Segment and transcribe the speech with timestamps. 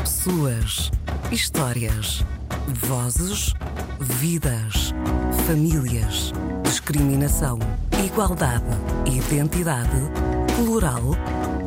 [0.00, 0.90] Pessoas,
[1.30, 2.24] histórias,
[2.66, 3.52] vozes,
[4.00, 4.92] vidas,
[5.46, 6.32] famílias,
[6.64, 7.58] discriminação,
[8.04, 8.64] igualdade,
[9.06, 9.90] identidade,
[10.56, 11.02] plural,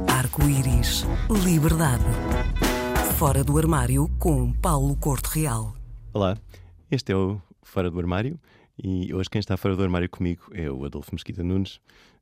[0.07, 1.05] arco-íris,
[1.45, 2.03] liberdade.
[3.17, 5.75] Fora do armário com Paulo Corte Real.
[6.11, 6.35] Olá,
[6.89, 8.39] este é o Fora do Armário
[8.81, 11.79] e hoje quem está fora do armário comigo é o Adolfo Mesquita Nunes,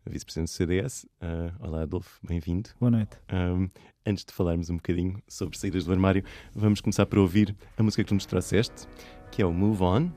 [0.09, 1.05] vice-presidente do CDS.
[1.21, 2.69] Uh, olá, Adolfo, bem-vindo.
[2.79, 3.17] Boa noite.
[3.31, 3.69] Um,
[4.05, 6.23] antes de falarmos um bocadinho sobre saídas do armário,
[6.55, 8.87] vamos começar por ouvir a música que tu nos trouxeste,
[9.31, 10.09] que é o Move On,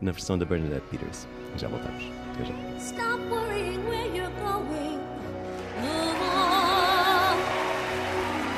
[0.00, 1.26] na versão da Bernadette Peters.
[1.56, 2.04] Já voltamos.
[2.34, 2.54] Até já.
[2.78, 4.98] Stop worrying where you're going.
[5.80, 7.38] Move on.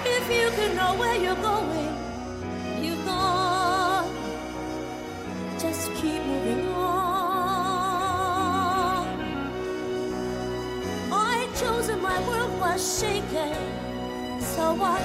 [0.04, 1.85] If you could know where you're going,
[12.16, 13.54] my world was shaken.
[14.40, 15.02] So what?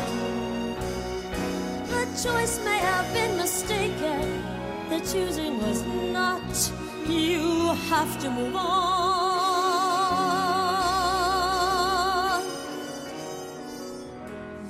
[1.90, 4.44] The choice may have been mistaken.
[4.90, 6.72] The choosing was not.
[7.08, 8.92] You have to move on.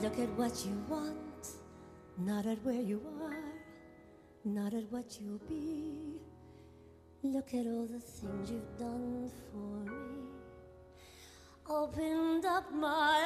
[0.02, 1.48] Look at what you want,
[2.18, 3.54] not at where you are,
[4.46, 6.20] not at what you'll be.
[7.24, 10.31] Look at all the things you've done for me.
[11.74, 13.18] Opened up my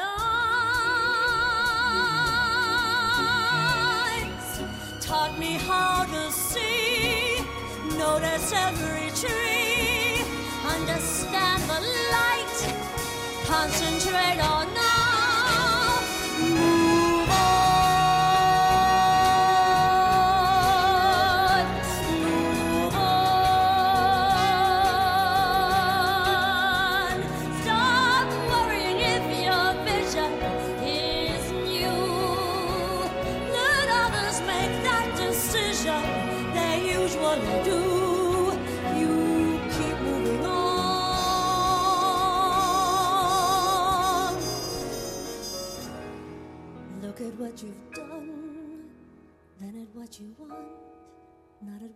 [4.21, 4.61] eyes,
[5.01, 7.39] taught me how to see,
[7.97, 10.21] notice every tree,
[10.63, 11.81] understand the
[12.13, 12.57] light,
[13.47, 14.94] concentrate on now,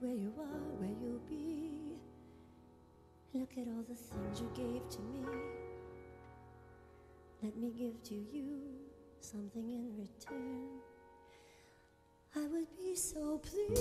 [0.01, 1.71] where you are, where you'll be.
[3.33, 5.25] Look at all the things you gave to me.
[7.43, 8.61] Let me give to you
[9.19, 10.79] something in return.
[12.35, 13.79] I would be so pleased.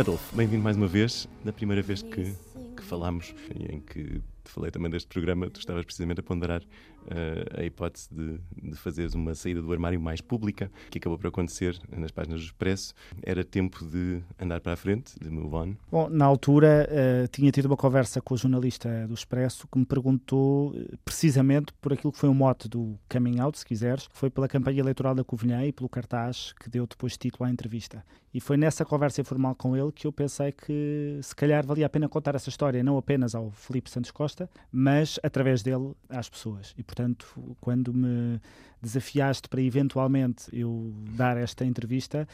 [0.00, 1.28] Adolfo, bem-vindo mais uma vez.
[1.44, 2.34] Da primeira vez que,
[2.74, 3.34] que falámos
[3.68, 6.62] em que falei também deste programa, tu estavas precisamente a ponderar
[7.08, 11.28] eh, a hipótese de, de fazeres uma saída do armário mais pública, que acabou por
[11.28, 12.94] acontecer nas páginas do Expresso.
[13.22, 15.74] Era tempo de andar para a frente, de move on.
[15.90, 19.86] Bom, na altura eh, tinha tido uma conversa com o jornalista do Expresso que me
[19.86, 24.30] perguntou eh, precisamente por aquilo que foi o mote do coming out, se quiseres, foi
[24.30, 28.04] pela campanha eleitoral da Covilhã e pelo cartaz que deu depois título à entrevista.
[28.32, 31.88] E foi nessa conversa informal com ele que eu pensei que se calhar valia a
[31.88, 34.29] pena contar essa história não apenas ao Felipe Santos Costa,
[34.70, 36.74] mas através dele às pessoas.
[36.76, 38.40] E portanto, quando me
[38.82, 42.26] desafiaste para eventualmente eu dar esta entrevista,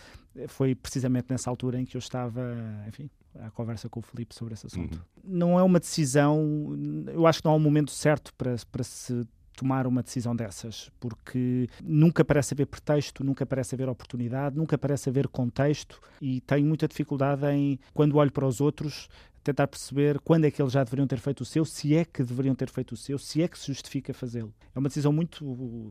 [0.49, 2.55] foi precisamente nessa altura em que eu estava,
[2.87, 3.11] enfim,
[3.41, 5.05] à conversa com o Felipe sobre esse assunto.
[5.25, 6.77] Não é uma decisão,
[7.13, 9.27] eu acho que não há um momento certo para, para se
[9.57, 15.09] tomar uma decisão dessas, porque nunca parece haver pretexto, nunca parece haver oportunidade, nunca parece
[15.09, 19.09] haver contexto e tenho muita dificuldade em, quando olho para os outros,
[19.47, 22.23] tentar perceber quando é que eles já deveriam ter feito o seu, se é que
[22.25, 24.53] deveriam ter feito o seu, se é que se justifica fazê-lo.
[24.75, 25.45] É uma decisão muito,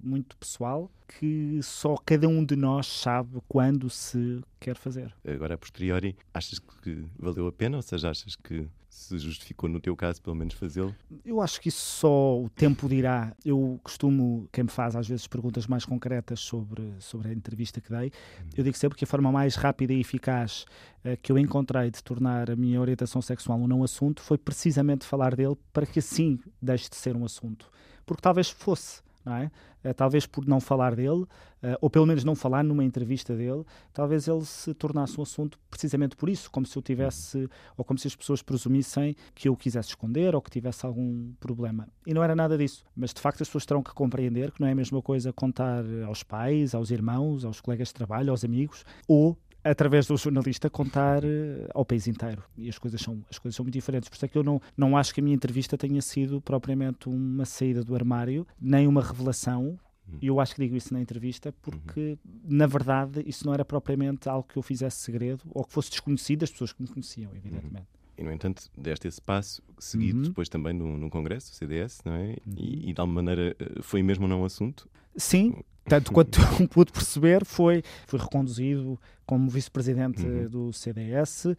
[0.03, 5.13] muito pessoal que só cada um de nós sabe quando, se, quer fazer.
[5.27, 7.77] Agora, a posteriori, achas que valeu a pena?
[7.77, 10.95] Ou seja, achas que se justificou, no teu caso, pelo menos fazê-lo?
[11.25, 13.35] Eu acho que isso só o tempo dirá.
[13.43, 17.89] Eu costumo, quem me faz às vezes perguntas mais concretas sobre, sobre a entrevista que
[17.89, 18.11] dei,
[18.55, 20.65] eu digo sempre que a forma mais rápida e eficaz
[21.03, 25.05] uh, que eu encontrei de tornar a minha orientação sexual um não assunto foi precisamente
[25.05, 27.69] falar dele para que assim deixe de ser um assunto.
[28.05, 29.01] Porque talvez fosse
[29.33, 29.51] é?
[29.89, 33.63] Uh, talvez por não falar dele, uh, ou pelo menos não falar numa entrevista dele,
[33.93, 37.99] talvez ele se tornasse um assunto precisamente por isso, como se eu tivesse, ou como
[37.99, 41.87] se as pessoas presumissem que eu quisesse esconder ou que tivesse algum problema.
[42.05, 42.83] E não era nada disso.
[42.95, 45.83] Mas de facto as pessoas terão que compreender que não é a mesma coisa contar
[46.05, 51.23] aos pais, aos irmãos, aos colegas de trabalho, aos amigos, ou através do jornalista contar
[51.23, 54.25] uh, ao país inteiro e as coisas são as coisas são muito diferentes por isso
[54.25, 57.83] é que eu não não acho que a minha entrevista tenha sido propriamente uma saída
[57.83, 59.77] do armário nem uma revelação
[60.21, 62.39] e eu acho que digo isso na entrevista porque, uhum.
[62.47, 66.41] na verdade, isso não era propriamente algo que eu fizesse segredo ou que fosse desconhecido
[66.41, 67.87] das pessoas que me conheciam, evidentemente.
[67.87, 68.05] Uhum.
[68.17, 70.23] E, no entanto, deste esse passo, seguido uhum.
[70.25, 72.37] depois também num, congresso, CDS, não é?
[72.55, 74.87] E, e, de alguma maneira eh, foi mesmo não um assunto?
[75.17, 76.39] Sim, tanto quanto
[76.69, 80.47] pude perceber, foi, foi reconduzido como vice-presidente uhum.
[80.47, 81.45] do CDS.
[81.45, 81.55] Uh,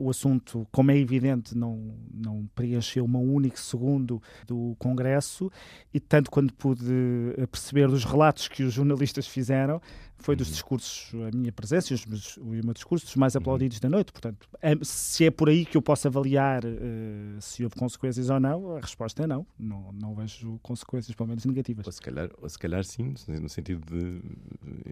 [0.00, 5.50] o assunto, como é evidente, não, não preencheu um único segundo do Congresso
[5.92, 6.84] e tanto quanto pude
[7.36, 9.80] eh, perceber dos relatos que os jornalistas fizeram,
[10.18, 10.52] foi dos uhum.
[10.52, 13.40] discursos, a minha presença e os, o meu discurso, dos mais uhum.
[13.42, 14.12] aplaudidos da noite.
[14.12, 14.48] Portanto,
[14.82, 18.80] se é por aí que eu posso avaliar uh, se houve consequências ou não, a
[18.80, 19.46] resposta é não.
[19.58, 21.86] Não, não vejo consequências, pelo menos negativas.
[21.86, 24.20] Ou se calhar, ou se calhar sim, no sentido de,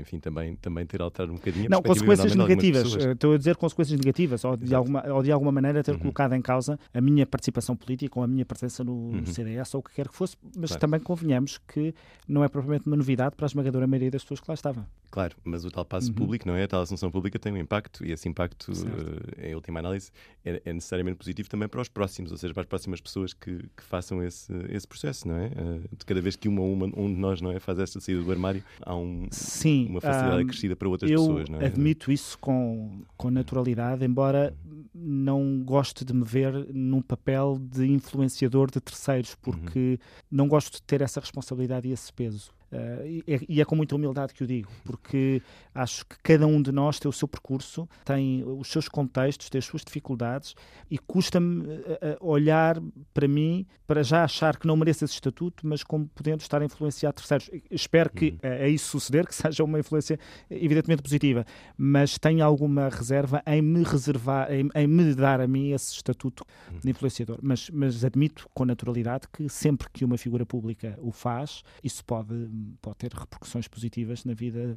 [0.01, 1.69] enfim, também, também ter alterado um bocadinho.
[1.69, 2.95] Não, consequências negativas.
[2.95, 5.99] Estou a dizer consequências negativas, ou de, alguma, ou de alguma maneira ter uhum.
[5.99, 9.27] colocado em causa a minha participação política ou a minha presença no, uhum.
[9.27, 10.37] CDS ou o que quer que fosse.
[10.57, 10.81] Mas claro.
[10.81, 11.95] também convenhamos que
[12.27, 14.87] não é propriamente uma novidade para a esmagadora maioria das pessoas que lá estavam.
[15.13, 16.15] Claro, mas o tal passo uhum.
[16.15, 16.63] público, não é?
[16.63, 20.11] A tal assunção pública tem um impacto e esse impacto, uh, em última análise,
[20.43, 23.59] é, é, necessariamente positivo também para os próximos, ou seja, para as próximas pessoas que,
[23.77, 25.49] que façam esse, esse processo, não é?
[25.49, 28.23] Uh, de cada vez que uma, uma um de nós não é, faz esta saída
[28.23, 31.67] do armário, há um, Sim, uma facilidade um, crescida para outras pessoas, não é?
[31.67, 34.57] admito isso com, com naturalidade, embora
[34.95, 40.27] não goste de me ver num papel de influenciador de terceiros, porque uhum.
[40.31, 42.51] não gosto de ter essa responsabilidade e esse peso.
[42.73, 45.43] Uh, e, e, é com muita humildade que o digo, porque
[45.75, 49.59] acho que cada um de nós tem o seu percurso, tem os seus contextos, tem
[49.59, 50.55] as suas dificuldades
[50.91, 52.81] e custa-me uh, olhar
[53.13, 56.65] para mim para já achar que não mereço esse estatuto, mas como podendo estar a
[56.65, 57.51] influenciar terceiros.
[57.71, 58.39] Espero que uhum.
[58.41, 60.19] é isso suceder, que seja uma influência
[60.51, 61.45] evidentemente positiva,
[61.77, 66.43] mas tenho alguma reserva em me reservar, em, em me dar a mim esse estatuto
[66.71, 66.79] uhum.
[66.79, 67.39] de influenciador.
[67.43, 72.33] Mas, mas admito com naturalidade que sempre que uma figura pública o faz, isso pode
[72.81, 74.77] pode ter repercussões positivas na vida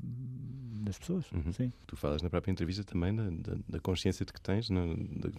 [0.86, 1.26] das pessoas.
[1.32, 1.52] Uhum.
[1.52, 1.74] Sim.
[1.88, 4.70] Tu falas na própria entrevista também da, da, da consciência de que tens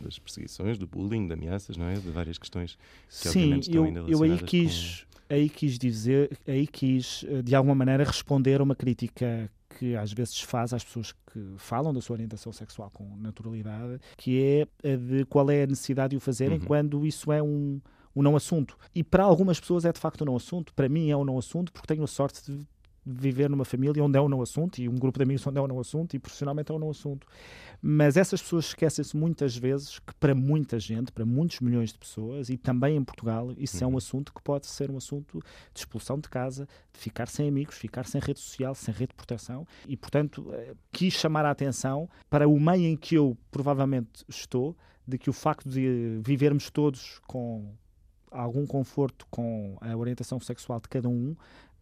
[0.01, 1.95] das perseguições, do bullying, de ameaças, não é?
[1.95, 2.77] De várias questões
[3.09, 5.35] que Sim, obviamente estão eu, ainda eu aí quis, com...
[5.35, 10.13] aí quis dizer, aí quis eh, de alguma maneira responder a uma crítica que às
[10.13, 14.43] vezes faz às pessoas que falam da sua orientação sexual com naturalidade, que
[14.83, 16.65] é a de qual é a necessidade de o fazerem uhum.
[16.65, 17.81] quando isso é um
[18.17, 18.77] um não assunto.
[18.95, 21.39] E para algumas pessoas é de facto um não assunto, para mim é um não
[21.39, 22.67] assunto, porque tenho a sorte de
[23.07, 25.63] viver numa família onde é um não assunto e um grupo de amigos onde é
[25.63, 27.27] um não assunto e profissionalmente é um não assunto.
[27.81, 32.49] Mas essas pessoas esquecem-se muitas vezes que para muita gente, para muitos milhões de pessoas
[32.49, 33.83] e também em Portugal, isso uhum.
[33.83, 33.99] é um uhum.
[33.99, 35.39] assunto que pode ser um assunto
[35.73, 39.15] de expulsão de casa, de ficar sem amigos, ficar sem rede social, sem rede de
[39.15, 44.25] proteção e, portanto, eh, quis chamar a atenção para o meio em que eu provavelmente
[44.29, 47.73] estou, de que o facto de vivermos todos com
[48.43, 51.31] algum conforto com a orientação sexual de cada um,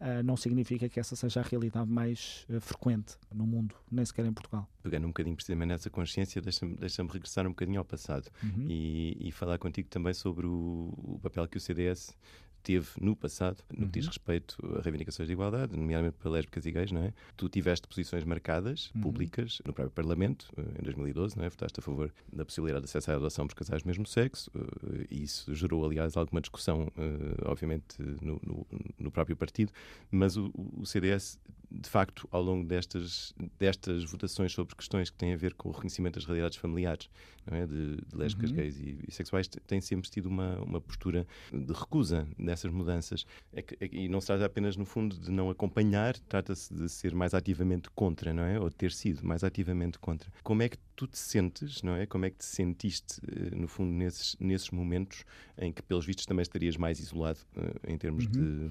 [0.00, 4.24] uh, não significa que essa seja a realidade mais uh, frequente no mundo, nem sequer
[4.26, 4.68] em Portugal.
[4.82, 8.66] Pegando um bocadinho precisamente nessa consciência, deixa-me deixa regressar um bocadinho ao passado uhum.
[8.68, 12.16] e, e, falar contigo também sobre o, o papel que o CDS
[12.64, 14.10] teve no passado, no que diz uhum.
[14.10, 17.12] respeito a reivindicações de igualdade, nomeadamente para lésbicas e gays, não é?
[17.36, 19.02] Tu tiveste posições marcadas, uhum.
[19.02, 21.50] públicas, no próprio Parlamento, eh, em 2012, não é?
[21.50, 25.06] Votaste a favor da possibilidade de acesso à adoção por casais do mesmo sexo, eh,
[25.10, 28.66] e isso gerou, aliás, alguma discussão, eh, obviamente, no, no,
[28.98, 29.70] no próprio partido,
[30.10, 31.38] mas o, o CDS
[31.80, 35.72] de facto, ao longo destas, destas votações sobre questões que têm a ver com o
[35.72, 37.10] reconhecimento das realidades familiares,
[37.46, 37.66] é?
[37.66, 38.56] de, de lésbicas, uhum.
[38.56, 43.26] gays e bissexuais, tem sempre tido uma, uma postura de recusa dessas mudanças.
[43.52, 46.88] É que, é, e não se trata apenas, no fundo, de não acompanhar, trata-se de
[46.88, 48.58] ser mais ativamente contra, não é?
[48.58, 50.30] Ou de ter sido mais ativamente contra.
[50.42, 52.06] Como é que tu te sentes, não é?
[52.06, 55.24] Como é que te sentiste, uh, no fundo, nesses, nesses momentos
[55.58, 58.32] em que, pelos vistos, também estarias mais isolado uh, em termos uhum.
[58.32, 58.70] de,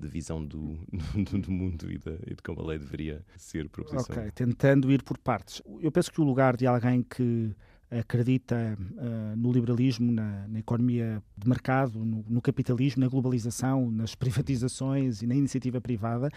[0.00, 0.78] de, visão do,
[1.30, 4.16] do, do mundo e, e, de como a lei deveria ser proposição?
[4.16, 5.62] Ok, tentando ir por partes.
[5.80, 7.54] Eu penso que o lugar de alguém que
[7.90, 14.14] acredita uh, no liberalismo, na, na, economia de mercado, no, no, capitalismo, na globalização, nas
[14.16, 16.30] privatizações e na iniciativa privada,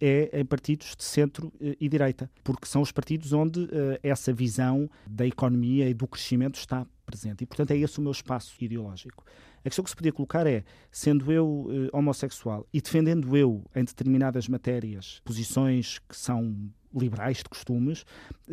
[0.00, 4.32] é em partidos de centro uh, e direita, porque são os partidos onde uh, essa
[4.32, 7.44] visão da economia e do crescimento está presente.
[7.44, 9.24] E, portanto, é esse o meu espaço ideológico.
[9.60, 14.48] A questão que se podia colocar é, sendo eu homossexual e defendendo eu, em determinadas
[14.48, 18.04] matérias, posições que são liberais de costumes,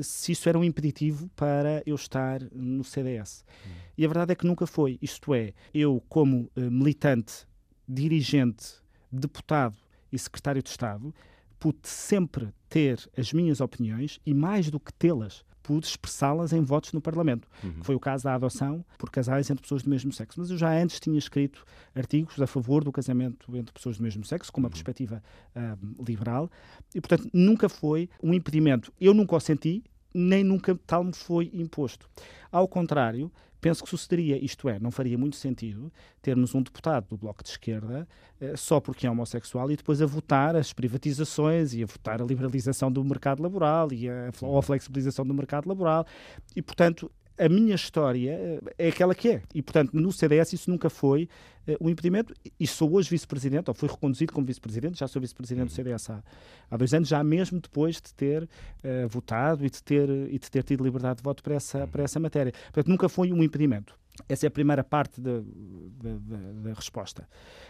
[0.01, 3.45] se isso era um impeditivo para eu estar no CDS.
[3.65, 3.69] Hum.
[3.97, 4.97] E a verdade é que nunca foi.
[5.01, 7.47] Isto é, eu, como uh, militante,
[7.87, 8.75] dirigente,
[9.11, 9.77] deputado
[10.11, 11.13] e secretário de Estado,
[11.59, 16.91] pude sempre ter as minhas opiniões e, mais do que tê-las, pude expressá-las em votos
[16.91, 17.47] no Parlamento.
[17.63, 17.81] Uhum.
[17.81, 20.39] Foi o caso da adoção por casais entre pessoas do mesmo sexo.
[20.39, 21.65] Mas eu já antes tinha escrito
[21.95, 24.71] artigos a favor do casamento entre pessoas do mesmo sexo, com uma uhum.
[24.71, 25.23] perspectiva
[25.55, 26.51] uh, liberal,
[26.93, 28.91] e, portanto, nunca foi um impedimento.
[28.99, 32.07] Eu nunca o senti, nem nunca tal me foi imposto.
[32.51, 33.31] Ao contrário,
[33.63, 35.89] penso que sucederia, isto é, não faria muito sentido
[36.21, 38.05] termos um deputado do Bloco de Esquerda
[38.41, 42.25] eh, só porque é homossexual e depois a votar as privatizações e a votar a
[42.25, 46.05] liberalização do mercado laboral e a, ou a flexibilização do mercado laboral.
[46.53, 49.41] E, portanto, a minha história eh, é aquela que é.
[49.53, 51.27] E, portanto, no CDS isso nunca foi
[51.67, 52.33] uh, um impedimento.
[52.59, 55.75] E sou hoje vice-presidente, ou fui reconduzido como vice-presidente, já sou vice-presidente do uhum.
[55.75, 56.23] CDS há,
[56.69, 60.51] há, dois anos, já mesmo depois de ter uh, votado e de ter, e de
[60.51, 61.87] ter tido liberdade de voto para essa, uhum.
[61.87, 62.51] para essa matéria.
[62.51, 63.97] Portanto, nunca foi um impedimento.
[64.29, 67.27] Essa é a primeira parte da, da, da, da resposta.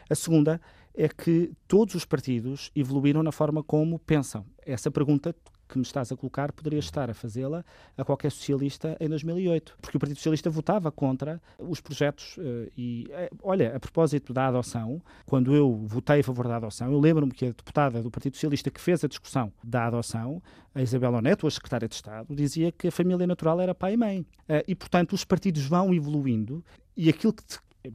[0.09, 0.59] A segunda
[0.93, 4.45] é que todos os partidos evoluíram na forma como pensam.
[4.65, 5.33] Essa pergunta
[5.67, 7.63] que me estás a colocar, poderia estar a fazê-la
[7.97, 12.35] a qualquer socialista em 2008, porque o Partido Socialista votava contra os projetos.
[12.37, 16.91] Eh, e, eh, olha, a propósito da adoção, quando eu votei a favor da adoção,
[16.91, 20.41] eu lembro-me que a deputada do Partido Socialista que fez a discussão da adoção,
[20.75, 23.97] a Isabel Oneto, a secretária de Estado, dizia que a família natural era pai e
[23.97, 24.25] mãe.
[24.47, 26.63] Eh, e, portanto, os partidos vão evoluindo
[26.95, 27.43] e aquilo que,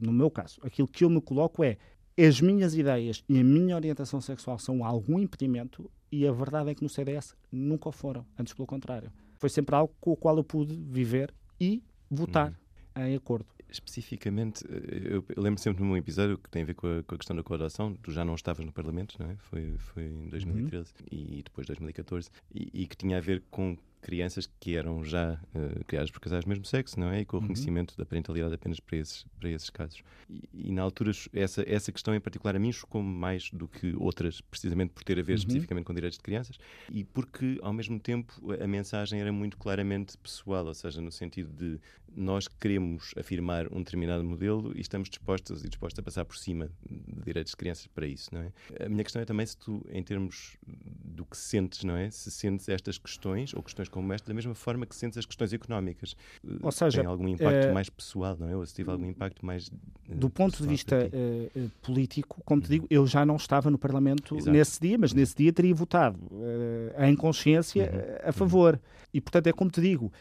[0.01, 1.77] no meu caso, aquilo que eu me coloco é
[2.25, 6.75] as minhas ideias e a minha orientação sexual são algum impedimento e a verdade é
[6.75, 9.11] que no CDS nunca foram, antes pelo contrário.
[9.37, 12.51] Foi sempre algo com o qual eu pude viver e votar
[12.97, 13.01] hum.
[13.01, 13.45] em acordo.
[13.71, 17.03] Especificamente, eh, eu, eu, lembro sempre de um episódio que tem a ver com a,
[17.03, 17.93] com a questão da coadoção.
[18.01, 19.35] Tu já não estavas no Parlamento, não é?
[19.37, 21.07] Foi, foi em 2013 uhum.
[21.11, 25.85] e depois 2014, e, e que tinha a ver com crianças que eram já uh,
[25.85, 27.21] criadas por casais do mesmo sexo, não é?
[27.21, 27.47] E com o uhum.
[27.47, 30.01] reconhecimento da parentalidade apenas para esses, para esses casos.
[30.29, 33.95] E, e, na altura, essa, essa questão em particular a mim chocou mais do que
[33.97, 35.39] outras, precisamente por ter a ver uhum.
[35.39, 36.57] especificamente com direitos de crianças
[36.91, 41.51] e porque, ao mesmo tempo, a mensagem era muito claramente pessoal, ou seja, no sentido
[41.51, 41.79] de
[42.15, 46.69] nós queremos afirmar um determinado modelo e estamos dispostos e dispostos a passar por cima
[46.89, 48.51] de direitos de crianças para isso, não é?
[48.85, 52.09] A minha questão é também se tu, em termos do que sentes, não é?
[52.09, 55.51] Se sentes estas questões ou questões como esta da mesma forma que sentes as questões
[55.53, 56.15] económicas.
[56.61, 57.71] Ou seja, tem algum impacto é...
[57.73, 58.55] mais pessoal, não é?
[58.55, 59.69] Ou se tive algum impacto mais.
[60.09, 62.69] Eh, do ponto de vista uh, político, como te uhum.
[62.69, 64.51] digo, eu já não estava no Parlamento Exato.
[64.51, 68.23] nesse dia, mas nesse dia teria votado uh, em consciência uhum.
[68.23, 68.33] a uhum.
[68.33, 68.73] favor.
[68.75, 68.79] Uhum.
[69.13, 70.11] E, portanto, é como te digo,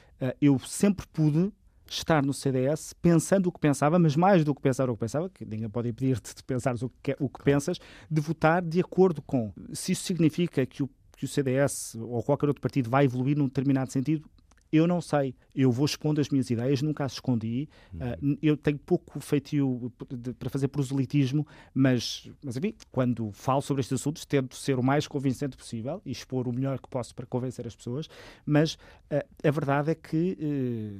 [0.40, 1.52] eu sempre pude
[1.90, 5.28] estar no CDS pensando o que pensava, mas mais do que pensar o que pensava,
[5.28, 7.78] que ninguém pode impedir-te de pensar o que, o que pensas,
[8.10, 9.52] de votar de acordo com.
[9.72, 13.46] Se isso significa que o que o CDS ou qualquer outro partido vai evoluir num
[13.46, 14.25] determinado sentido,
[14.72, 15.34] eu não sei.
[15.54, 17.68] Eu vou expondo as minhas ideias, nunca as escondi.
[17.92, 18.32] Uhum.
[18.32, 19.92] Uh, eu tenho pouco feitio
[20.38, 25.06] para fazer proselitismo, mas, mas enfim, quando falo sobre estes assuntos, tento ser o mais
[25.06, 28.08] convincente possível e expor o melhor que posso para convencer as pessoas.
[28.44, 30.37] Mas uh, a verdade é que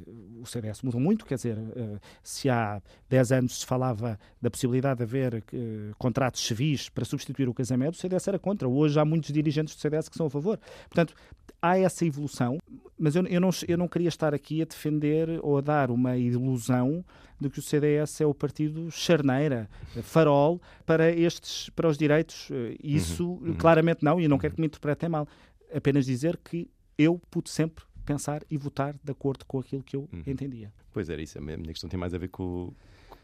[0.06, 1.26] uh, o CDS mudou muito.
[1.26, 1.58] Quer dizer,
[2.22, 5.44] se há 10 anos se falava da possibilidade de haver
[5.98, 8.68] contratos civis para substituir o casamento, o CDS era contra.
[8.68, 10.58] Hoje há muitos dirigentes do CDS que são a favor.
[10.88, 11.14] Portanto,
[11.60, 12.58] há essa evolução,
[12.98, 16.17] mas eu, eu, não, eu não queria estar aqui a defender ou a dar uma
[16.17, 17.05] ilusão
[17.41, 19.69] de que o CDS é o partido charneira,
[20.03, 22.49] farol para estes, para os direitos.
[22.50, 23.55] Eh, isso uhum, uhum.
[23.55, 25.27] claramente não, e eu não quero que me interpretem mal.
[25.73, 30.09] Apenas dizer que eu pude sempre pensar e votar de acordo com aquilo que eu
[30.12, 30.23] uhum.
[30.27, 30.73] entendia.
[30.93, 32.73] Pois era isso, a minha questão tem mais a ver com,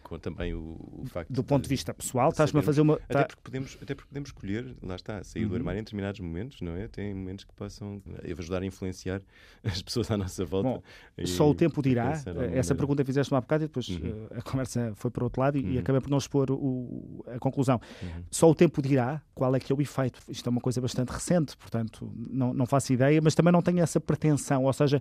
[0.04, 2.94] com também o, o facto do ponto de vista pessoal, estás-me a fazer uma.
[2.94, 5.56] Até, tá- porque podemos, até porque podemos escolher, lá está, sair do Uhum.
[5.56, 6.86] armário em determinados momentos, não é?
[6.86, 9.20] Tem momentos que possam eh, ajudar a influenciar
[9.64, 10.68] as pessoas à nossa volta.
[10.68, 10.82] Bom,
[11.18, 12.04] e Só o tempo dirá.
[12.08, 12.74] alguma Essa maneira.
[12.76, 14.28] pergunta fizeste-me há bocado e depois Uhum.
[14.30, 15.78] eh, a conversa foi para o outro lado e, e Uhum.
[15.80, 17.80] acabei por não expor o- a conclusão.
[18.02, 18.22] Uhum.
[18.30, 20.20] Só o tempo dirá qual é que é o efeito.
[20.28, 23.80] Isto é uma coisa bastante recente, portanto, não, não faço ideia, mas também não tenho
[23.80, 25.00] essa pretensão, ou seja,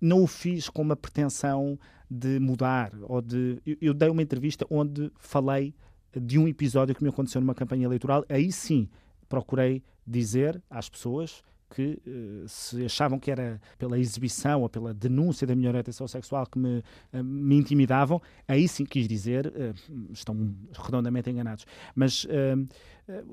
[0.00, 1.78] não o fiz com uma pretensão
[2.12, 3.58] de mudar ou de.
[3.80, 5.74] Eu, dei uma entrevista onde falei
[6.14, 8.86] de um episódio que me aconteceu numa campanha eleitoral, aí sim
[9.28, 11.42] procurei dizer às pessoas
[11.74, 16.44] que eh, se achavam que era pela exibição ou pela denúncia da minha orientação sexual
[16.44, 19.72] que me, eh, me intimidavam, aí sim quis dizer, eh,
[20.10, 21.64] estão redondamente enganados.
[21.94, 22.26] Mas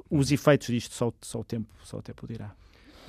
[0.10, 2.56] os efeitos disto só, só, o tempo, só o tempo dirá.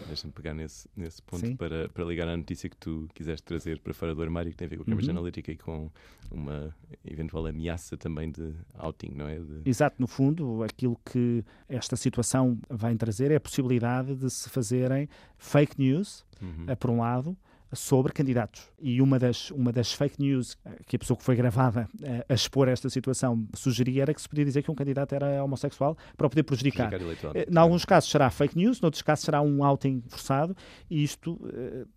[0.07, 1.57] Deixa-me pegar nesse, nesse ponto Sim.
[1.57, 4.67] para, para ligar à notícia que tu quiseste trazer para fora do armário, que tem
[4.67, 5.17] a ver com a Cambridge Uhum.
[5.19, 5.91] Analytica e com
[6.31, 9.39] uma eventual ameaça também de outing, não é?
[9.39, 14.49] De- Exato, no fundo, aquilo que esta situação vai trazer é a possibilidade de se
[14.49, 16.65] fazerem fake news, Uhum.
[16.69, 17.37] eh, por um lado,
[17.73, 18.69] sobre candidatos.
[18.81, 22.25] E uma das, uma das fake news eh, que a pessoa que foi gravada eh,
[22.29, 25.97] a expor esta situação sugeria era que se podia dizer que um candidato era homossexual
[26.17, 26.89] para o poder prejudicar.
[26.89, 27.37] Prejudicar.
[27.37, 30.57] Eh, Em alguns casos será fake news, noutros casos será um outing forçado,
[30.91, 31.39] e isto,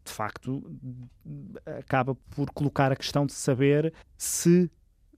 [0.06, 0.64] de facto,
[1.80, 4.70] acaba por colocar a questão de saber se,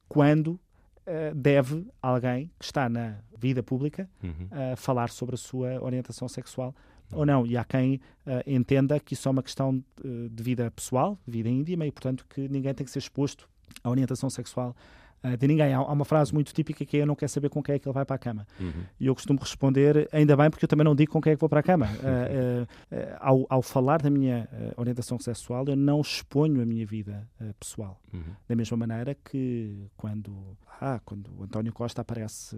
[0.07, 0.59] quando,
[1.35, 4.47] deve alguém que está na vida pública Uhum.
[4.73, 6.73] a falar sobre a sua orientação sexual
[7.11, 7.45] ou não.
[7.45, 11.31] E há quem eh, entenda que isso é uma questão eh, de vida pessoal, de
[11.31, 13.47] vida íntima, e portanto que ninguém tem que ser exposto
[13.83, 14.75] à orientação sexual
[15.25, 15.73] eh, de ninguém.
[15.73, 17.79] Há, há uma frase muito típica que é eu não quero saber com quem é
[17.79, 18.45] que ele vai para a cama.
[18.59, 18.83] Uhum.
[18.99, 21.39] E eu costumo responder, ainda bem, porque eu também não digo com quem é que
[21.39, 21.87] vou para a cama.
[22.05, 27.27] Eh, eh, ao, ao falar da minha orientação sexual, eu não exponho a minha vida
[27.59, 27.99] pessoal.
[28.13, 28.33] Uhum.
[28.47, 32.57] Da mesma maneira que quando, ah, quando o António Costa aparece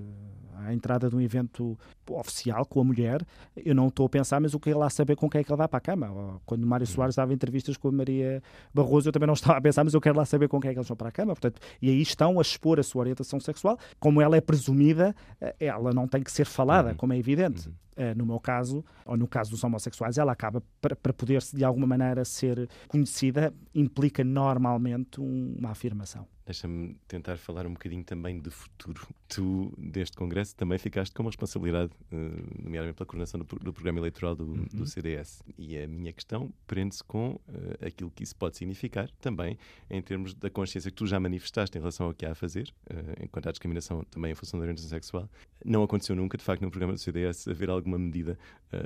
[0.56, 1.78] à entrada de um evento
[2.10, 5.16] oficial com a mulher, eu não estou a pensar, mas o que é lá saber
[5.16, 6.12] com quem é que ele vai para a cama?
[6.12, 8.42] Ou quando o Mário Soares dava entrevistas com a Maria
[8.74, 10.74] Barroso, eu também não estava a pensar, mas eu quero lá saber com quem é
[10.74, 11.34] que eles vão para a cama.
[11.34, 15.56] Portanto, e aí estão a expor a sua orientação sexual, como ela é presumida, eh,
[15.60, 16.96] ela não tem que ser falada, Uhum.
[16.96, 17.68] como é evidente.
[17.68, 17.74] Uhum.
[17.96, 21.64] Eh, no meu caso, ou no caso dos homossexuais, ela acaba para, para poder de
[21.64, 26.26] alguma maneira ser conhecida, implica normalmente um- uma afirmação.
[26.48, 29.06] Deixa-me tentar falar um bocadinho também de futuro.
[29.28, 32.16] Tu, deste Congresso, também ficaste com uma responsabilidade, eh,
[32.64, 34.66] nomeadamente pela coordenação do, do programa eleitoral do, Uhum.
[34.74, 35.44] do CDS.
[35.58, 39.58] E a minha questão prende-se com eh, aquilo que isso pode significar também
[39.90, 42.74] em termos da consciência que tu já manifestaste em relação ao que há a fazer,
[42.90, 45.30] eh, enquanto à discriminação também em função da orientação sexual.
[45.66, 48.40] Não aconteceu nunca, de facto, no programa do CDS haver alguma medida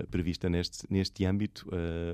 [0.10, 1.68] prevista neste, neste âmbito.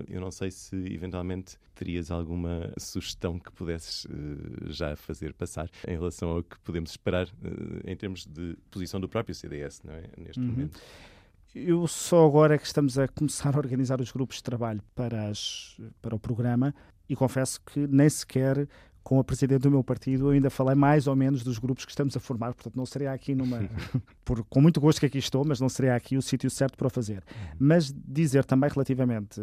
[0.09, 5.91] Eu não sei se eventualmente terias alguma sugestão que pudesses eh, já fazer passar em
[5.91, 10.03] relação ao que podemos esperar eh, em termos de posição do próprio CDS, não é?
[10.17, 10.47] Neste Uhum.
[10.47, 10.79] momento.
[11.55, 15.27] Eu só agora é que estamos a começar a organizar os grupos de trabalho para,
[15.29, 16.73] as, para o programa
[17.09, 18.67] e confesso que nem sequer
[19.07, 21.91] com a presidente do meu partido eu ainda falei mais ou menos dos grupos que
[21.91, 23.61] estamos a formar, portanto não seria aqui numa...
[24.25, 26.87] por, com muito gosto que aqui estou, mas não seria aqui o sítio certo para
[26.87, 27.23] o fazer.
[27.57, 29.39] Mas dizer também relativamente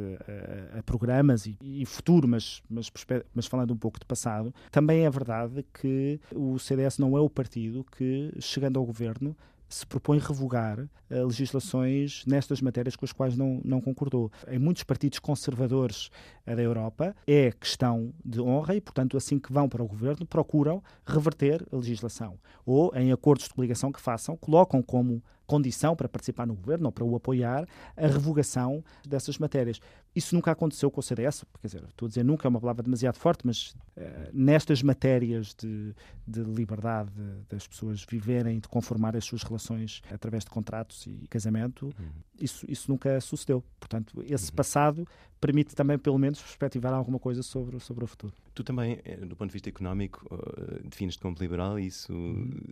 [0.77, 2.93] a, a programas e, e futuro, mas, mas,
[3.35, 7.31] mas falando um pouco de passado, também é verdade que o CDS não é o
[7.31, 9.35] partido que, chegando ao governo,
[9.75, 10.79] se propõe revogar
[11.11, 14.31] eh, legislações nestas matérias com as quais não, não concordou.
[14.47, 16.11] Em muitos partidos conservadores
[16.47, 20.25] eh, da Europa é questão de honra e, portanto, assim que vão para o governo,
[20.25, 22.39] procuram reverter a legislação.
[22.65, 26.93] Ou, em acordos de coligação que façam, colocam como condição para participar no governo ou
[26.93, 29.81] para o apoiar a revogação dessas matérias.
[30.15, 32.83] Isso nunca aconteceu com o CDS, quer dizer, estou a dizer nunca, é uma palavra
[32.83, 35.93] demasiado forte, mas eh, nestas matérias de,
[36.27, 37.11] de liberdade
[37.49, 41.93] das pessoas viverem, de conformar as suas relações através de contratos e casamento,
[42.41, 43.63] isso, isso nunca sucedeu.
[43.81, 45.07] Portanto, esse passado
[45.45, 48.33] permite também, pelo menos, perspectivar alguma coisa sobre, sobre o futuro.
[48.55, 52.15] Tu também, eh, do ponto de vista económico, eh, defines-te como liberal e isso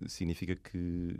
[0.06, 1.14] significa que,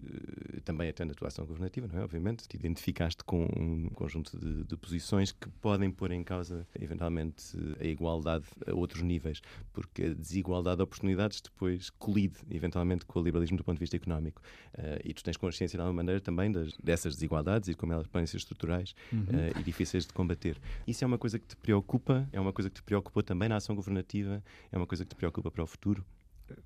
[0.57, 2.05] eh, também atende a tua ação governativa, não é?
[2.05, 7.55] Obviamente, te identificaste com um conjunto de, de posições que podem pôr em causa, eventualmente,
[7.79, 9.43] a igualdade a outros níveis,
[9.75, 13.97] porque a desigualdade de oportunidades depois colide, eventualmente, com o liberalismo do ponto de vista
[13.97, 14.41] económico.
[15.05, 18.27] E tu tens consciência, de alguma maneira, também das, dessas desigualdades e como elas podem
[18.27, 20.57] ser estruturais eh, e difíceis de combater.
[20.87, 22.27] Isso é uma coisa que te preocupa?
[22.33, 24.43] É uma coisa que te preocupou também na ação governativa?
[24.71, 26.05] É uma coisa que te preocupa para o futuro?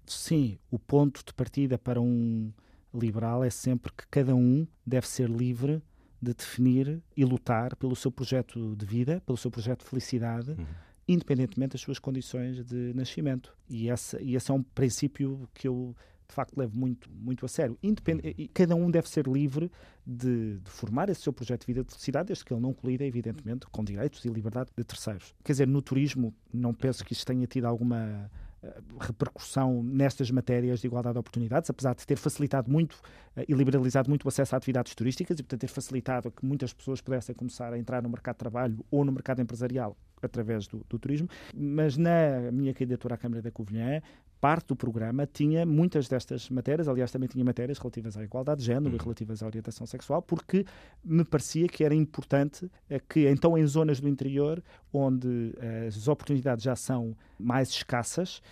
[0.05, 2.53] Sim, o ponto de partida para um
[2.95, 5.83] liberal é sempre que cada um deve ser livre
[6.21, 10.67] de definir e lutar pelo seu projeto de vida, pelo seu projeto de felicidade, Uhum.
[11.07, 13.57] independentemente das suas condições de nascimento.
[13.69, 15.95] E esse, e esse é um princípio que eu
[16.29, 17.79] de facto levo muito, muito a sério.
[17.83, 18.21] Independ...
[18.37, 19.71] E cada um deve ser livre
[20.07, 23.05] de, de, formar esse seu projeto de vida de felicidade, desde que ele não colida,
[23.05, 25.35] evidentemente, com direitos e liberdade de terceiros.
[25.45, 28.31] Quer dizer, no turismo, não penso que isto tenha tido alguma
[28.63, 33.01] eh, repercussão nestas matérias de igualdade de oportunidades, apesar de ter facilitado muito
[33.37, 36.73] eh, e liberalizado muito o acesso a atividades turísticas e, portanto, ter facilitado que muitas
[36.73, 40.85] pessoas pudessem começar a entrar no mercado de trabalho ou no mercado empresarial através do,
[40.89, 41.29] do turismo.
[41.55, 44.01] Mas na minha candidatura à Câmara da Covilhã,
[44.41, 48.67] parte do programa tinha muitas destas matérias, aliás, também tinha matérias relativas à igualdade de
[48.67, 49.03] género e uhum.
[49.03, 50.65] relativas à orientação sexual, porque
[51.05, 55.55] me parecia que era importante eh, que, então, em zonas do interior, onde
[55.87, 58.43] as oportunidades já são mais escassas,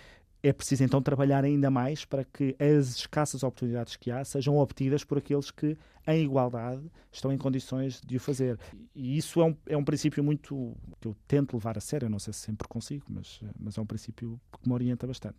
[0.47, 5.03] é preciso então trabalhar ainda mais para que as escassas oportunidades que há sejam obtidas
[5.03, 8.59] por aqueles que, em igualdade, estão em condições de o fazer.
[8.93, 12.09] E isso é um, é um princípio muito que eu tento levar a sério, eu
[12.11, 15.37] não sei se sempre consigo, mas, mas é um princípio que me orienta bastante.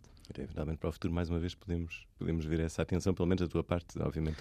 [0.49, 3.47] Finalmente, para o futuro, mais uma vez, podemos, podemos ver essa atenção, pelo menos da
[3.47, 4.39] tua parte, obviamente.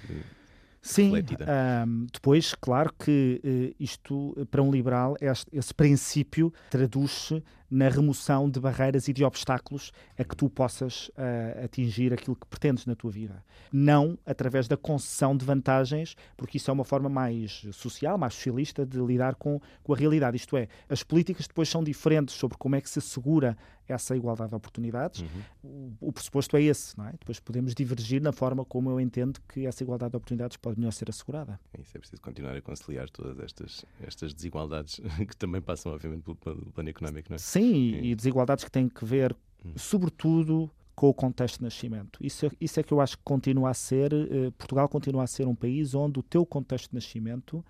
[0.82, 7.88] Sim, um, depois, claro que uh, isto, para um liberal, este, esse princípio traduz-se na
[7.88, 12.86] remoção de barreiras e de obstáculos a que tu possas uh, atingir aquilo que pretendes
[12.86, 13.44] na tua vida.
[13.72, 18.86] Não através da concessão de vantagens, porque isso é uma forma mais social, mais socialista
[18.86, 20.36] de lidar com, com a realidade.
[20.36, 23.56] Isto é, as políticas depois são diferentes sobre como é que se assegura
[23.88, 25.20] essa igualdade de oportunidades.
[25.20, 25.94] Uhum.
[26.00, 27.12] O, o, pressuposto é esse, não é?
[27.12, 30.90] Depois podemos divergir na forma como eu entendo que essa igualdade de oportunidades pode melhor
[30.90, 31.60] ser assegurada.
[31.72, 36.22] É isso é preciso continuar a conciliar todas estas, estas desigualdades que também passam, obviamente,
[36.22, 37.38] pelo, pelo plano económico, não é?
[37.58, 39.72] Sim, e, e desigualdades que têm que ver, hum.
[39.76, 42.18] sobretudo, com o contexto de nascimento.
[42.22, 45.26] Isso é, isso é que eu acho que continua a ser, eh, Portugal continua a
[45.26, 47.62] ser um país onde o teu contexto de nascimento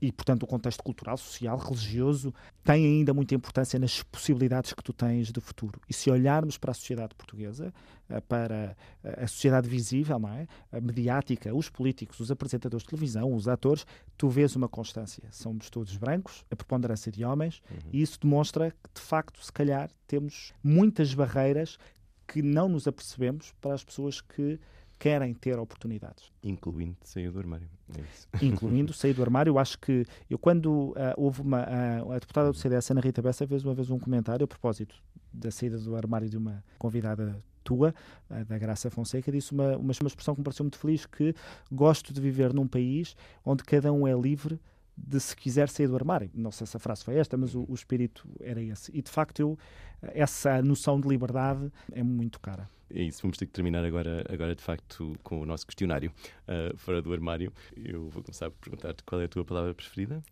[0.00, 4.92] e, portanto, o contexto cultural, social, religioso, tem ainda muita importância nas possibilidades que tu
[4.92, 5.80] tens de futuro.
[5.88, 7.72] E se olharmos para a sociedade portuguesa,
[8.08, 10.46] eh, para a sociedade visível, não é?
[10.70, 15.24] a mediática, os políticos, os apresentadores de televisão, os atores, tu vês uma constância.
[15.30, 17.78] Somos todos brancos, a preponderância de homens, uhum.
[17.92, 21.78] e isso demonstra que, de facto, se calhar, temos muitas barreiras
[22.26, 24.60] que não nos apercebemos para as pessoas que
[25.00, 26.30] querem ter oportunidades.
[26.44, 27.66] Incluindo sair do armário.
[27.96, 29.50] É Incluindo sair do armário.
[29.50, 33.22] Eu acho que eu quando uh, houve uma uh, a deputada do CDS, Ana Rita
[33.22, 34.94] Bessa, fez uma vez um comentário a propósito
[35.32, 37.94] da saída do armário de uma convidada tua,
[38.30, 41.34] uh, da Graça Fonseca, disse uma, uma, uma expressão que me pareceu muito feliz, que
[41.72, 44.60] gosto de viver num país onde cada um é livre
[45.06, 46.30] de se quiser sair do armário.
[46.34, 48.90] Não sei se a frase foi esta, mas o, o espírito era esse.
[48.96, 49.58] E de facto, eu,
[50.02, 52.68] essa noção de liberdade é muito cara.
[52.92, 56.12] É isso, vamos ter que terminar agora, agora de facto com o nosso questionário
[56.48, 57.52] uh, fora do armário.
[57.76, 60.22] Eu vou começar por perguntar-te qual é a tua palavra preferida?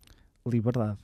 [0.45, 0.99] Liberdade,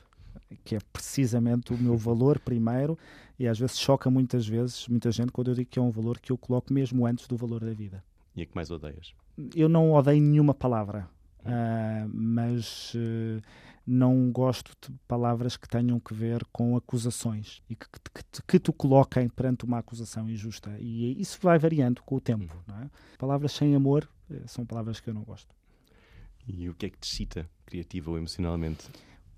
[0.65, 2.97] que é precisamente o meu valor primeiro
[3.39, 6.19] e às vezes choca muitas vezes, muita gente, quando eu digo que é um valor
[6.19, 8.04] que eu coloco mesmo antes do valor da vida.
[8.36, 9.13] E a que mais odeias?
[9.56, 11.08] Eu não odeio nenhuma palavra,
[11.45, 13.41] uh, mas uh,
[13.86, 18.73] não gosto de palavras que tenham que ver com acusações e que, que, que tu
[18.73, 20.75] coloquem perante uma acusação injusta.
[20.79, 22.55] E isso vai variando com o tempo.
[22.67, 22.84] Uhum.
[22.84, 22.89] É?
[23.17, 25.53] Palavras sem amor eh, são palavras que eu não gosto.
[26.47, 28.88] E o que é que te cita, criativa ou emocionalmente?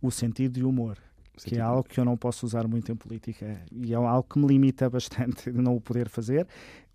[0.01, 0.97] O sentido de humor.
[1.45, 4.39] Que é algo que eu não posso usar muito em política e é algo que
[4.39, 6.47] me limita bastante de não o poder fazer.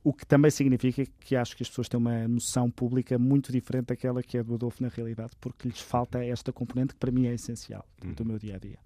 [0.04, 3.86] O que também significa que acho que as pessoas têm uma noção pública muito diferente
[3.86, 7.26] daquela que é do Adolfo na realidade, porque lhes falta esta componente que para mim
[7.26, 8.12] é essencial uhum.
[8.12, 8.78] do meu dia a dia.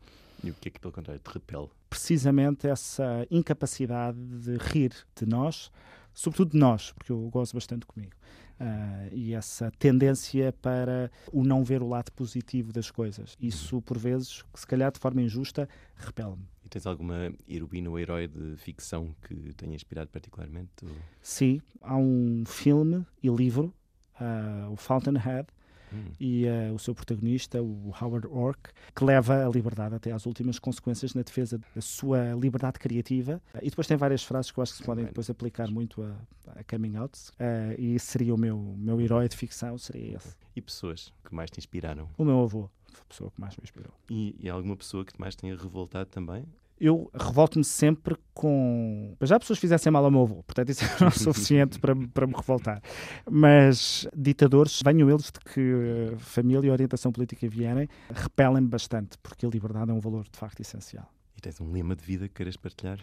[0.44, 1.68] E o que é que, pelo contrário, te repele?
[1.88, 5.70] Precisamente essa incapacidade de rir de nós,
[6.12, 8.12] sobretudo de nós, porque eu gosto bastante comigo.
[8.60, 13.36] Uh, e essa tendência para o não ver o lado positivo das coisas.
[13.40, 16.46] Isso, por vezes, se calhar de forma injusta, repele-me.
[16.66, 20.84] E tens alguma heroína ou herói de ficção que tenha inspirado particularmente?
[21.22, 23.72] Sim, há um filme e livro,
[24.20, 25.46] uh, o Fountainhead,
[25.92, 26.10] hum.
[26.18, 30.58] e uh, o seu protagonista, o Howard Ork, que leva a liberdade até às últimas
[30.58, 33.40] consequências na defesa da sua liberdade criativa.
[33.54, 36.02] Uh, e depois tem várias frases que eu acho que se podem depois aplicar muito
[36.02, 36.16] a,
[36.48, 37.16] a coming out.
[37.34, 40.34] Uh, e seria o meu, meu herói de ficção, seria esse.
[40.56, 42.08] E pessoas que mais te inspiraram?
[42.18, 42.68] O meu avô
[43.00, 43.92] a pessoa que mais me inspirou.
[44.10, 46.46] E, e alguma pessoa que mais tenha revoltado também?
[46.80, 49.16] eu revolto-me sempre com.
[49.22, 52.34] Já pessoas fizessem mal ao meu avô, portanto isso não é suficiente para, para me
[52.34, 52.82] revoltar.
[53.30, 59.48] Mas ditadores, venham eles de que família e orientação política vierem, repelem-me bastante, porque a
[59.48, 61.10] liberdade é um valor de facto essencial.
[61.36, 62.98] E tens um lema de vida que queiras partilhar?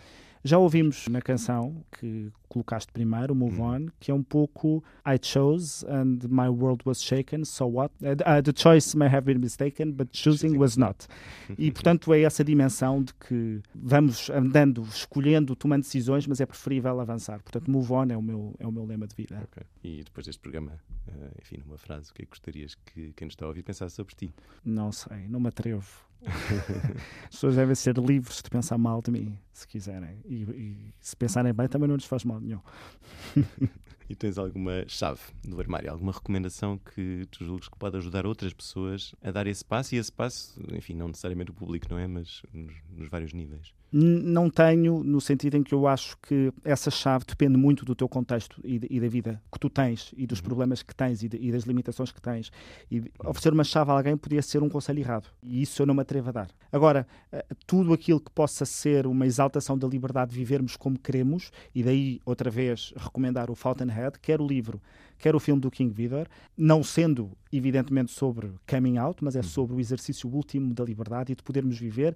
[0.45, 3.85] Já ouvimos na canção que colocaste primeiro, Move Uhum.
[3.85, 7.93] On, que é um pouco I chose and my world was shaken, so what?
[8.01, 11.07] Uh, the choice may have been mistaken, but choosing was not.
[11.57, 16.99] E portanto é essa dimensão de que vamos andando, escolhendo, tomando decisões, mas é preferível
[16.99, 17.41] avançar.
[17.41, 19.41] Portanto, Move On é o meu, é o meu lema de vida.
[19.43, 19.63] Ok.
[19.81, 23.27] E depois deste programa, eh, enfim, numa frase, o que é que gostarias que quem
[23.27, 24.33] nos está a ouvir pensasse sobre ti?
[24.65, 25.87] Não sei, não me atrevo.
[26.25, 30.19] As pessoas devem ser livres de pensar mal de mim, se quiserem.
[30.25, 32.61] E, e se pensarem bem, também não lhes faz mal nenhum.
[34.09, 38.53] E tens alguma chave do armário, alguma recomendação que tu julgues que pode ajudar outras
[38.53, 39.95] pessoas a dar esse passo?
[39.95, 42.05] E esse passo, enfim, não necessariamente o público, não é?
[42.05, 43.73] Mas nos, nos vários níveis.
[43.95, 48.09] Não tenho, no sentido em que eu acho que essa chave depende muito do teu
[48.09, 51.29] contexto e, de- e da vida que tu tens e dos problemas que tens e,
[51.29, 52.51] de- e das limitações que tens.
[52.89, 55.27] E oferecer uma chave a alguém podia ser um conselho errado.
[55.43, 56.47] E isso eu não me atrevo a dar.
[56.71, 61.51] Agora, eh, tudo aquilo que possa ser uma exaltação da liberdade de vivermos como queremos,
[61.75, 64.81] e daí, outra vez, recomendar o Fountainhead, quer o livro,
[65.19, 66.27] quer o filme do King Vidor,
[66.57, 71.35] não sendo, evidentemente, sobre coming out, mas é sobre o exercício último da liberdade e
[71.35, 72.15] de podermos viver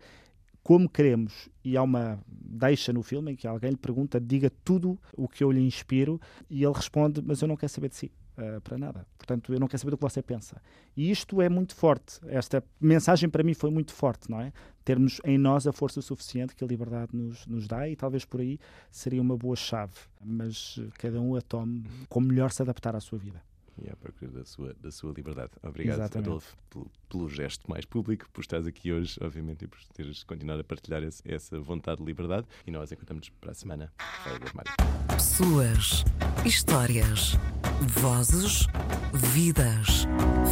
[0.67, 4.99] como queremos, e há uma deixa no filme em que alguém lhe pergunta, diga tudo
[5.15, 8.12] o que eu lhe inspiro, e ele responde, mas eu não quero saber de si,
[8.36, 9.08] ah, para nada.
[9.17, 10.62] Portanto, eu não quero saber do que você pensa.
[10.93, 12.19] E isto é muito forte.
[12.27, 14.51] Esta mensagem para mim foi muito forte, não é?
[14.84, 18.41] Termos em nós a força suficiente que a liberdade nos, nos dá, e talvez por
[18.41, 18.60] aí
[18.91, 19.93] seria uma boa chave.
[20.21, 23.41] Mas eh, cada um a tome como melhor se adaptar à sua vida.
[23.84, 25.52] E à procura da sua, da sua liberdade.
[25.62, 26.28] Obrigado, Exatamente.
[26.30, 30.62] Adolfo, pelo, pelo gesto mais público, por estares aqui hoje, obviamente, e por teres continuado
[30.62, 32.48] a partilhar esse- essa vontade de liberdade.
[32.66, 34.72] E nós encontramos para a semana fora do armário.
[35.10, 36.04] Pessoas,
[36.46, 37.34] histórias,
[37.82, 38.66] vozes,
[39.13, 40.06] vidas,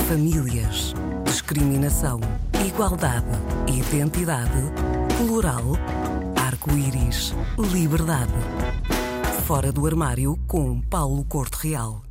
[0.07, 0.93] famílias,
[1.25, 2.19] discriminação,
[2.67, 3.25] igualdade,
[3.67, 4.51] identidade,
[5.17, 5.63] plural,
[6.39, 7.33] arco-íris,
[7.73, 8.31] liberdade.
[9.47, 12.03] Fora do armário com Paulo Corte Real.